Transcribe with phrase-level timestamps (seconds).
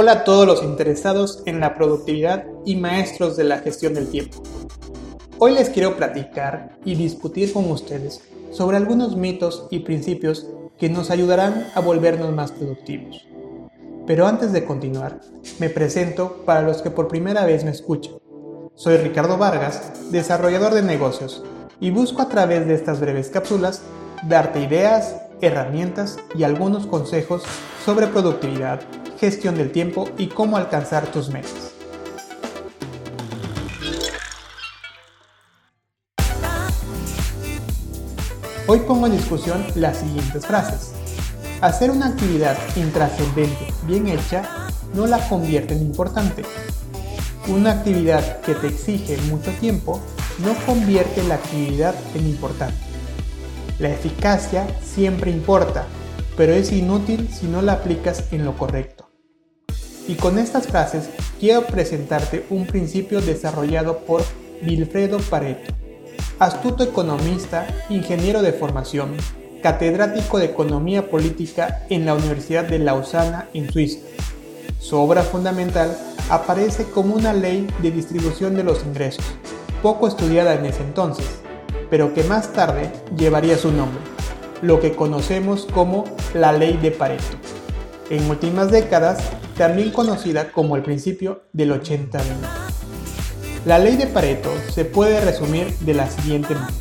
[0.00, 4.40] Hola a todos los interesados en la productividad y maestros de la gestión del tiempo.
[5.40, 8.20] Hoy les quiero platicar y discutir con ustedes
[8.52, 10.46] sobre algunos mitos y principios
[10.78, 13.26] que nos ayudarán a volvernos más productivos.
[14.06, 15.18] Pero antes de continuar,
[15.58, 18.14] me presento para los que por primera vez me escuchan.
[18.76, 21.42] Soy Ricardo Vargas, desarrollador de negocios,
[21.80, 23.82] y busco a través de estas breves cápsulas
[24.28, 27.42] darte ideas, herramientas y algunos consejos
[27.84, 28.80] sobre productividad,
[29.18, 31.72] gestión del tiempo y cómo alcanzar tus metas.
[38.66, 40.92] Hoy pongo en discusión las siguientes frases.
[41.62, 46.42] Hacer una actividad intrascendente bien hecha no la convierte en importante.
[47.48, 50.00] Una actividad que te exige mucho tiempo
[50.44, 52.76] no convierte la actividad en importante.
[53.78, 55.86] La eficacia siempre importa,
[56.36, 59.07] pero es inútil si no la aplicas en lo correcto.
[60.08, 64.22] Y con estas frases quiero presentarte un principio desarrollado por
[64.66, 65.74] Wilfredo Pareto,
[66.38, 69.14] astuto economista, ingeniero de formación,
[69.62, 73.98] catedrático de Economía Política en la Universidad de Lausana en Suiza.
[74.80, 75.94] Su obra fundamental
[76.30, 79.24] aparece como una ley de distribución de los ingresos,
[79.82, 81.26] poco estudiada en ese entonces,
[81.90, 84.00] pero que más tarde llevaría su nombre,
[84.62, 87.36] lo que conocemos como la ley de Pareto.
[88.08, 89.18] En últimas décadas
[89.58, 92.20] también conocida como el principio del 80-20.
[93.66, 96.72] La ley de Pareto se puede resumir de la siguiente manera.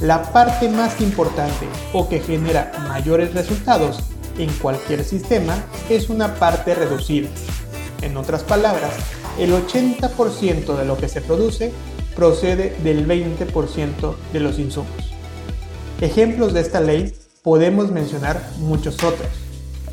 [0.00, 4.00] La parte más importante o que genera mayores resultados
[4.36, 5.56] en cualquier sistema
[5.88, 7.28] es una parte reducida.
[8.02, 8.92] En otras palabras,
[9.38, 11.72] el 80% de lo que se produce
[12.14, 14.92] procede del 20% de los insumos.
[16.02, 19.47] Ejemplos de esta ley podemos mencionar muchos otros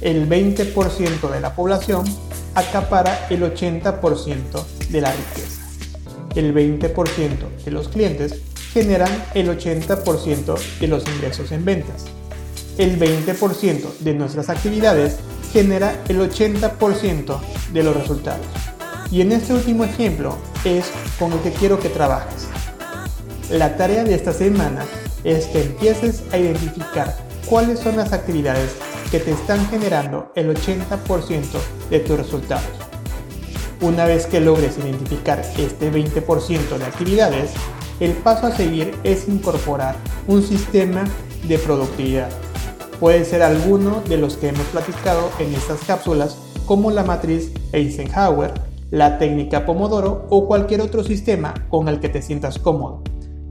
[0.06, 2.06] el 20% de la población
[2.54, 5.62] acapara el 80% de la riqueza.
[6.36, 8.40] El 20% de los clientes
[8.72, 12.06] generan el 80% de los ingresos en ventas.
[12.78, 15.18] El 20% de nuestras actividades
[15.52, 17.40] genera el 80%
[17.74, 18.46] de los resultados.
[19.10, 20.86] Y en este último ejemplo es
[21.18, 22.48] con el que quiero que trabajes.
[23.50, 24.86] La tarea de esta semana
[25.24, 27.18] es que empieces a identificar
[27.48, 28.76] cuáles son las actividades
[29.12, 31.44] que te están generando el 80%
[31.90, 32.66] de tus resultados.
[33.82, 37.52] Una vez que logres identificar este 20% de actividades,
[38.00, 39.96] el paso a seguir es incorporar
[40.28, 41.04] un sistema
[41.48, 42.30] de productividad.
[43.00, 48.54] Puede ser alguno de los que hemos platicado en estas cápsulas, como la matriz Eisenhower,
[48.92, 53.04] la técnica Pomodoro o cualquier otro sistema con el que te sientas cómodo,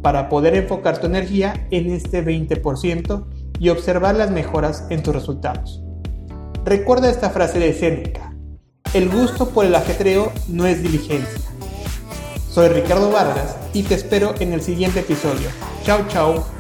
[0.03, 3.25] para poder enfocar tu energía en este 20%
[3.59, 5.82] y observar las mejoras en tus resultados.
[6.65, 8.34] Recuerda esta frase de Seneca,
[8.94, 11.42] el gusto por el ajetreo no es diligencia.
[12.50, 15.48] Soy Ricardo Vargas y te espero en el siguiente episodio.
[15.84, 16.53] Chao, chao.